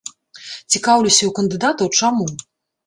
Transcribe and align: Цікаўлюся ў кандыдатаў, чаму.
Цікаўлюся 0.71 1.23
ў 1.25 1.31
кандыдатаў, 1.41 1.87
чаму. 1.99 2.27